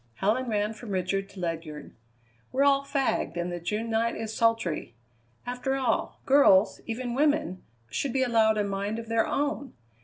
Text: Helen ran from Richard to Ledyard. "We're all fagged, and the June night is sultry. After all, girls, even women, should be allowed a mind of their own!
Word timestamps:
Helen 0.15 0.49
ran 0.49 0.73
from 0.73 0.89
Richard 0.89 1.29
to 1.29 1.39
Ledyard. 1.39 1.93
"We're 2.51 2.63
all 2.63 2.81
fagged, 2.83 3.37
and 3.37 3.51
the 3.51 3.59
June 3.59 3.91
night 3.91 4.15
is 4.15 4.33
sultry. 4.35 4.95
After 5.45 5.75
all, 5.75 6.19
girls, 6.25 6.81
even 6.87 7.13
women, 7.13 7.61
should 7.87 8.11
be 8.11 8.23
allowed 8.23 8.57
a 8.57 8.63
mind 8.63 8.97
of 8.97 9.09
their 9.09 9.27
own! 9.27 9.73